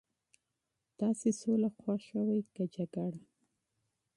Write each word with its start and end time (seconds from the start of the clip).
تاسي 0.99 1.31
سوله 1.41 1.69
خوښوئ 1.79 2.41
که 2.55 2.63
جګړه؟ 2.75 3.19